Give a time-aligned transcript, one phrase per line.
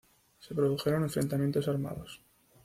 [0.39, 2.21] Se produjeron enfrentamientos armados.